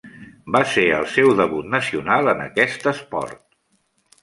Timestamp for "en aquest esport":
2.35-3.41